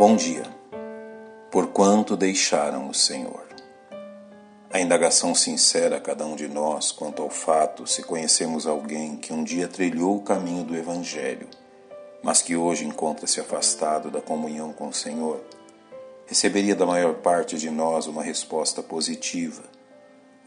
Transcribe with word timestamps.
Bom 0.00 0.16
dia. 0.16 0.44
Por 1.50 1.66
quanto 1.66 2.16
deixaram 2.16 2.88
o 2.88 2.94
Senhor? 2.94 3.46
A 4.72 4.80
indagação 4.80 5.34
sincera 5.34 5.98
a 5.98 6.00
cada 6.00 6.24
um 6.24 6.34
de 6.34 6.48
nós 6.48 6.90
quanto 6.90 7.20
ao 7.20 7.28
fato 7.28 7.86
se 7.86 8.02
conhecemos 8.02 8.66
alguém 8.66 9.18
que 9.18 9.30
um 9.30 9.44
dia 9.44 9.68
trilhou 9.68 10.16
o 10.16 10.22
caminho 10.22 10.64
do 10.64 10.74
Evangelho, 10.74 11.46
mas 12.22 12.40
que 12.40 12.56
hoje 12.56 12.86
encontra-se 12.86 13.42
afastado 13.42 14.10
da 14.10 14.22
comunhão 14.22 14.72
com 14.72 14.88
o 14.88 14.94
Senhor, 14.94 15.44
receberia 16.24 16.74
da 16.74 16.86
maior 16.86 17.16
parte 17.16 17.58
de 17.58 17.68
nós 17.68 18.06
uma 18.06 18.22
resposta 18.22 18.82
positiva, 18.82 19.64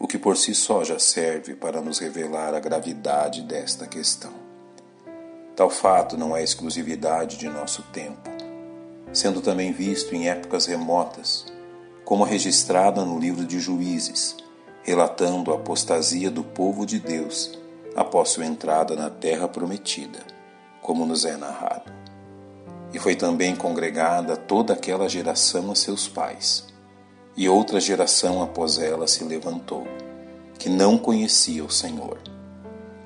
o 0.00 0.08
que 0.08 0.18
por 0.18 0.36
si 0.36 0.52
só 0.52 0.82
já 0.82 0.98
serve 0.98 1.54
para 1.54 1.80
nos 1.80 2.00
revelar 2.00 2.54
a 2.54 2.58
gravidade 2.58 3.40
desta 3.42 3.86
questão. 3.86 4.32
Tal 5.54 5.70
fato 5.70 6.18
não 6.18 6.36
é 6.36 6.42
exclusividade 6.42 7.36
de 7.36 7.48
nosso 7.48 7.84
tempo 7.92 8.33
sendo 9.14 9.40
também 9.40 9.72
visto 9.72 10.14
em 10.14 10.28
épocas 10.28 10.66
remotas, 10.66 11.46
como 12.04 12.24
registrada 12.24 13.04
no 13.04 13.18
livro 13.18 13.46
de 13.46 13.60
Juízes, 13.60 14.36
relatando 14.82 15.52
a 15.52 15.54
apostasia 15.54 16.30
do 16.30 16.42
povo 16.42 16.84
de 16.84 16.98
Deus 16.98 17.56
após 17.94 18.30
sua 18.30 18.44
entrada 18.44 18.96
na 18.96 19.08
terra 19.08 19.48
prometida, 19.48 20.18
como 20.82 21.06
nos 21.06 21.24
é 21.24 21.36
narrado. 21.36 21.92
E 22.92 22.98
foi 22.98 23.14
também 23.14 23.54
congregada 23.54 24.36
toda 24.36 24.74
aquela 24.74 25.08
geração 25.08 25.70
a 25.70 25.74
seus 25.74 26.08
pais, 26.08 26.66
e 27.36 27.48
outra 27.48 27.80
geração 27.80 28.42
após 28.42 28.78
ela 28.78 29.06
se 29.06 29.24
levantou, 29.24 29.86
que 30.58 30.68
não 30.68 30.98
conhecia 30.98 31.64
o 31.64 31.70
Senhor, 31.70 32.18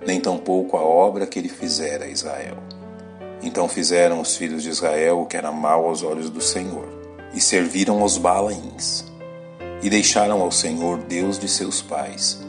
nem 0.07 0.19
tampouco 0.21 0.77
a 0.77 0.83
obra 0.83 1.27
que 1.27 1.39
ele 1.39 1.49
fizera 1.49 2.07
a 2.07 2.09
Israel. 2.09 2.57
Então 3.43 3.69
fizeram 3.69 4.21
os 4.21 4.37
filhos 4.37 4.63
de 4.63 4.69
Israel 4.69 5.21
o 5.21 5.27
que 5.27 5.37
era 5.37 5.53
mal 5.53 5.87
aos 5.87 6.03
olhos 6.03 6.29
do 6.31 6.41
Senhor, 6.41 6.89
e 7.33 7.41
serviram 7.41 8.01
aos 8.01 8.19
Balaíns, 8.19 9.05
e 9.83 9.89
deixaram 9.89 10.43
ao 10.43 10.51
Senhor, 10.51 10.99
Deus 10.99 11.39
de 11.39 11.49
seus 11.49 11.81
pais, 11.81 12.41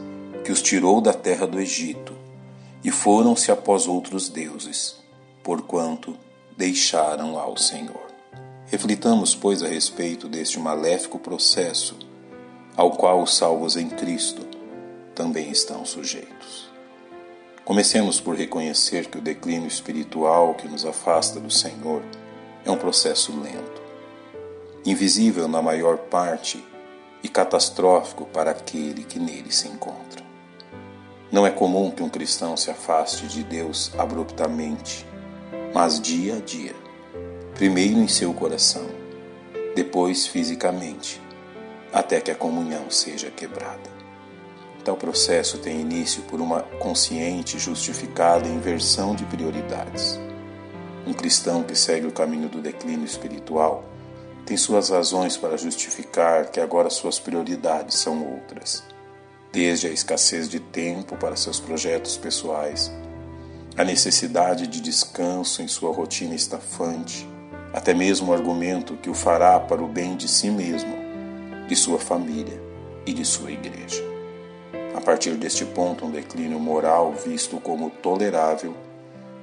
que 0.44 0.50
os 0.50 0.60
tirou 0.60 1.00
da 1.00 1.12
terra 1.12 1.46
do 1.46 1.60
Egito, 1.60 2.12
e 2.82 2.90
foram-se 2.90 3.52
após 3.52 3.86
outros 3.86 4.28
deuses, 4.28 4.96
porquanto 5.42 6.16
deixaram 6.56 7.38
ao 7.38 7.56
Senhor. 7.56 8.10
Reflitamos, 8.66 9.34
pois, 9.34 9.62
a 9.62 9.68
respeito 9.68 10.28
deste 10.28 10.58
maléfico 10.58 11.18
processo, 11.18 11.96
ao 12.76 12.92
qual 12.92 13.22
os 13.22 13.36
salvos 13.36 13.76
em 13.76 13.88
Cristo 13.88 14.46
também 15.14 15.50
estão 15.50 15.84
sujeitos. 15.84 16.69
Comecemos 17.64 18.20
por 18.20 18.34
reconhecer 18.36 19.06
que 19.06 19.18
o 19.18 19.20
declínio 19.20 19.68
espiritual 19.68 20.54
que 20.54 20.66
nos 20.66 20.84
afasta 20.84 21.38
do 21.38 21.50
Senhor 21.50 22.02
é 22.64 22.70
um 22.70 22.76
processo 22.76 23.38
lento, 23.38 23.82
invisível 24.84 25.46
na 25.46 25.62
maior 25.62 25.98
parte 25.98 26.64
e 27.22 27.28
catastrófico 27.28 28.24
para 28.26 28.50
aquele 28.50 29.04
que 29.04 29.18
nele 29.18 29.52
se 29.52 29.68
encontra. 29.68 30.24
Não 31.30 31.46
é 31.46 31.50
comum 31.50 31.90
que 31.90 32.02
um 32.02 32.08
cristão 32.08 32.56
se 32.56 32.70
afaste 32.70 33.28
de 33.28 33.44
Deus 33.44 33.92
abruptamente, 33.96 35.06
mas 35.72 36.00
dia 36.00 36.36
a 36.36 36.40
dia, 36.40 36.74
primeiro 37.54 37.98
em 38.00 38.08
seu 38.08 38.34
coração, 38.34 38.86
depois 39.76 40.26
fisicamente, 40.26 41.20
até 41.92 42.20
que 42.20 42.30
a 42.30 42.34
comunhão 42.34 42.90
seja 42.90 43.30
quebrada. 43.30 43.99
Tal 44.84 44.96
processo 44.96 45.58
tem 45.58 45.80
início 45.80 46.22
por 46.22 46.40
uma 46.40 46.62
consciente 46.80 47.56
e 47.56 47.60
justificada 47.60 48.48
inversão 48.48 49.14
de 49.14 49.24
prioridades. 49.26 50.18
Um 51.06 51.12
cristão 51.12 51.62
que 51.62 51.74
segue 51.74 52.06
o 52.06 52.12
caminho 52.12 52.48
do 52.48 52.62
declínio 52.62 53.04
espiritual 53.04 53.84
tem 54.46 54.56
suas 54.56 54.88
razões 54.88 55.36
para 55.36 55.56
justificar 55.56 56.50
que 56.50 56.60
agora 56.60 56.88
suas 56.90 57.18
prioridades 57.18 57.96
são 57.96 58.26
outras, 58.26 58.82
desde 59.52 59.86
a 59.86 59.90
escassez 59.90 60.48
de 60.48 60.58
tempo 60.58 61.16
para 61.16 61.36
seus 61.36 61.60
projetos 61.60 62.16
pessoais, 62.16 62.90
a 63.76 63.84
necessidade 63.84 64.66
de 64.66 64.80
descanso 64.80 65.62
em 65.62 65.68
sua 65.68 65.92
rotina 65.92 66.34
estafante, 66.34 67.28
até 67.72 67.94
mesmo 67.94 68.32
o 68.32 68.34
argumento 68.34 68.96
que 68.96 69.10
o 69.10 69.14
fará 69.14 69.60
para 69.60 69.82
o 69.82 69.86
bem 69.86 70.16
de 70.16 70.26
si 70.26 70.50
mesmo, 70.50 70.96
de 71.68 71.76
sua 71.76 71.98
família 71.98 72.60
e 73.06 73.12
de 73.12 73.24
sua 73.24 73.52
igreja. 73.52 74.09
A 75.00 75.02
partir 75.02 75.32
deste 75.32 75.64
ponto, 75.64 76.04
um 76.04 76.10
declínio 76.10 76.60
moral 76.60 77.14
visto 77.14 77.58
como 77.58 77.88
tolerável 77.88 78.74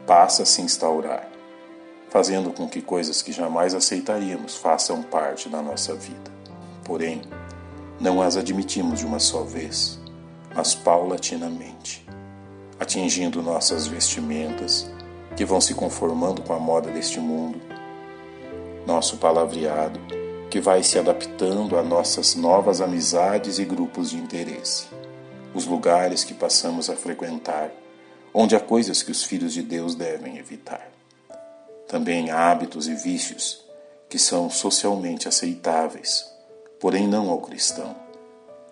passa 0.05 0.43
a 0.43 0.45
se 0.45 0.61
instaurar, 0.61 1.27
fazendo 2.09 2.53
com 2.53 2.69
que 2.69 2.79
coisas 2.79 3.23
que 3.23 3.31
jamais 3.31 3.73
aceitaríamos 3.73 4.55
façam 4.55 5.01
parte 5.01 5.49
da 5.49 5.59
nossa 5.59 5.95
vida. 5.95 6.31
Porém, 6.83 7.23
não 7.99 8.21
as 8.21 8.37
admitimos 8.37 8.99
de 8.99 9.05
uma 9.07 9.17
só 9.17 9.41
vez, 9.41 9.99
mas 10.55 10.75
paulatinamente, 10.75 12.07
atingindo 12.79 13.41
nossas 13.41 13.87
vestimentas, 13.87 14.87
que 15.35 15.43
vão 15.43 15.59
se 15.59 15.73
conformando 15.73 16.43
com 16.43 16.53
a 16.53 16.59
moda 16.59 16.91
deste 16.91 17.19
mundo, 17.19 17.59
nosso 18.85 19.17
palavreado, 19.17 19.99
que 20.51 20.61
vai 20.61 20.83
se 20.83 20.99
adaptando 20.99 21.79
a 21.79 21.81
nossas 21.81 22.35
novas 22.35 22.79
amizades 22.79 23.57
e 23.57 23.65
grupos 23.65 24.11
de 24.11 24.17
interesse 24.17 24.96
os 25.57 25.65
lugares 25.65 26.23
que 26.23 26.35
passamos 26.35 26.87
a 26.87 26.95
frequentar, 26.95 27.71
onde 28.31 28.55
há 28.55 28.59
coisas 28.59 29.01
que 29.01 29.09
os 29.09 29.23
filhos 29.23 29.53
de 29.53 29.63
Deus 29.63 29.95
devem 29.95 30.37
evitar. 30.37 30.87
Também 31.87 32.29
há 32.29 32.51
hábitos 32.51 32.87
e 32.87 32.93
vícios 32.93 33.65
que 34.07 34.19
são 34.19 34.51
socialmente 34.51 35.27
aceitáveis, 35.27 36.31
porém 36.79 37.07
não 37.07 37.31
ao 37.31 37.41
cristão, 37.41 37.95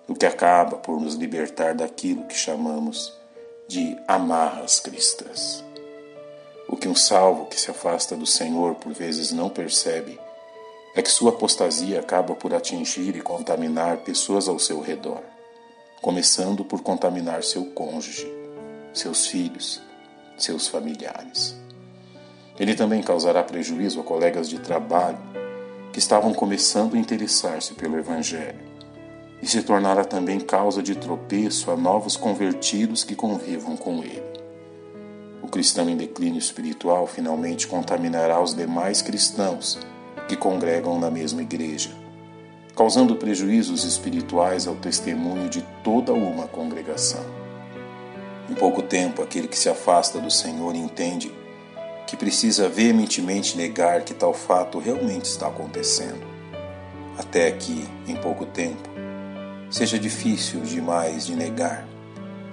o 0.08 0.14
que 0.14 0.28
acaba 0.28 0.78
por 0.78 1.02
nos 1.02 1.16
libertar 1.16 1.74
daquilo 1.74 2.26
que 2.26 2.36
chamamos 2.36 3.12
de 3.68 3.98
amarras 4.08 4.80
cristãs. 4.80 5.66
O 6.70 6.78
que 6.78 6.88
um 6.88 6.96
salvo 6.96 7.48
que 7.48 7.60
se 7.60 7.72
afasta 7.72 8.16
do 8.16 8.28
Senhor 8.28 8.76
por 8.76 8.94
vezes 8.94 9.32
não 9.32 9.50
percebe 9.50 10.20
é 10.96 11.02
que 11.02 11.10
sua 11.10 11.32
apostasia 11.32 12.00
acaba 12.00 12.36
por 12.36 12.54
atingir 12.54 13.16
e 13.16 13.22
contaminar 13.22 13.98
pessoas 13.98 14.48
ao 14.48 14.60
seu 14.60 14.80
redor 14.82 15.35
começando 16.02 16.64
por 16.64 16.82
contaminar 16.82 17.44
seu 17.44 17.66
cônjuge, 17.66 18.32
seus 18.94 19.28
filhos, 19.28 19.82
seus 20.38 20.68
familiares. 20.68 21.56
Ele 22.60 22.76
também 22.76 23.02
causará 23.02 23.44
prejuízo 23.44 24.00
a 24.00 24.04
colegas 24.04 24.48
de 24.48 24.60
trabalho 24.60 25.18
que 25.92 26.00
estavam 26.00 26.34
começando 26.34 26.96
a 26.96 27.00
interessar-se 27.00 27.74
pelo 27.74 27.98
Evangelho 27.98 28.60
e 29.42 29.48
se 29.48 29.62
tornará 29.64 30.06
também 30.06 30.40
causa 30.40 30.82
de 30.82 30.96
tropeço 30.96 31.72
a 31.72 31.76
novos 31.76 32.16
convertidos 32.16 33.04
que 33.04 33.16
convivam 33.16 33.76
com 33.76 34.04
ele. 34.04 34.24
O 35.42 35.48
cristão 35.48 35.90
em 35.90 35.98
declínio 35.98 36.40
espiritual 36.40 37.06
finalmente 37.08 37.68
contaminará 37.68 38.42
os 38.42 38.54
demais 38.54 39.02
cristãos 39.02 39.78
que 40.28 40.36
congregam 40.36 41.00
na 41.00 41.12
mesma 41.12 41.42
igreja 41.42 42.05
causando 42.76 43.16
prejuízos 43.16 43.86
espirituais 43.86 44.68
ao 44.68 44.76
testemunho 44.76 45.48
de 45.48 45.62
toda 45.84 46.14
uma 46.14 46.46
congregação. 46.48 47.24
Em 48.50 48.54
pouco 48.54 48.82
tempo, 48.82 49.24
aquele 49.24 49.48
que 49.48 49.58
se 49.58 49.70
afasta 49.70 50.20
do 50.20 50.30
Senhor 50.30 50.76
entende 50.76 51.34
que 52.06 52.18
precisa 52.18 52.68
veementemente 52.68 53.58
negar 53.58 54.04
que 54.04 54.14
tal 54.14 54.34
fato 54.34 54.78
realmente 54.78 55.26
está 55.26 55.48
acontecendo, 55.48 56.22
até 57.18 57.50
que, 57.52 57.88
em 58.08 58.16
pouco 58.16 58.46
tempo, 58.46 58.90
seja 59.72 59.98
difícil 59.98 60.60
demais 60.62 61.26
de 61.26 61.36
negar 61.36 61.88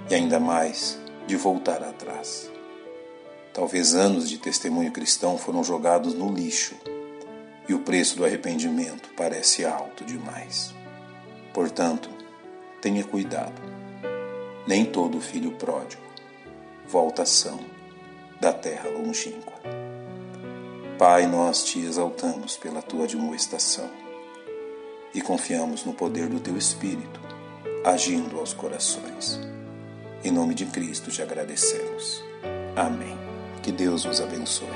e 0.09 0.15
ainda 0.15 0.39
mais 0.39 0.97
de 1.27 1.35
voltar 1.35 1.83
atrás. 1.83 2.49
Talvez 3.53 3.93
anos 3.93 4.27
de 4.27 4.37
testemunho 4.39 4.91
cristão 4.91 5.37
foram 5.37 5.63
jogados 5.63 6.15
no 6.15 6.33
lixo 6.33 6.75
e 7.67 7.73
o 7.73 7.79
preço 7.79 8.17
do 8.17 8.25
arrependimento 8.25 9.09
parece 9.15 9.65
alto 9.65 10.03
demais. 10.03 10.73
Portanto, 11.53 12.09
tenha 12.81 13.03
cuidado. 13.03 13.61
Nem 14.67 14.85
todo 14.85 15.19
filho 15.21 15.51
pródigo 15.53 16.03
volta 16.87 17.25
são 17.25 17.59
da 18.39 18.53
terra 18.53 18.89
longínqua. 18.89 19.53
Pai, 20.97 21.25
nós 21.25 21.63
te 21.63 21.79
exaltamos 21.79 22.55
pela 22.55 22.81
tua 22.81 23.05
admoestação 23.05 23.89
e 25.13 25.21
confiamos 25.21 25.83
no 25.85 25.93
poder 25.93 26.27
do 26.27 26.39
teu 26.39 26.57
Espírito, 26.57 27.19
agindo 27.83 28.39
aos 28.39 28.53
corações. 28.53 29.39
Em 30.23 30.31
nome 30.31 30.53
de 30.53 30.65
Cristo 30.65 31.09
te 31.09 31.21
agradecemos. 31.21 32.23
Amém. 32.75 33.17
Que 33.61 33.71
Deus 33.71 34.03
vos 34.03 34.21
abençoe. 34.21 34.67